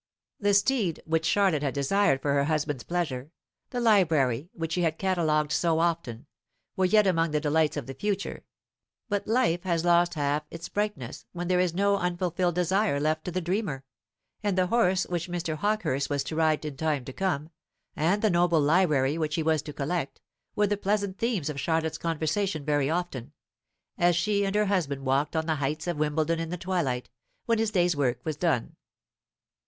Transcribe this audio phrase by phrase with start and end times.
[0.39, 3.29] The steed which Charlotte had desired for her husband's pleasure,
[3.69, 6.25] the library which she had catalogued so often,
[6.75, 8.43] were yet among the delights of the future;
[9.09, 13.31] but life has lost half its brightness when there is no unfulfilled desire left to
[13.31, 13.83] the dreamer;
[14.41, 15.55] and the horse which Mr.
[15.57, 17.51] Hawkehurst was to ride in time to come,
[17.95, 20.19] and the noble library which he was to collect,
[20.55, 23.33] were the pleasant themes of Charlotte's conversation very often,
[23.99, 27.11] as she and her husband walked on the heights of Wimbledon in the twilight,
[27.45, 28.75] when his day's work was done.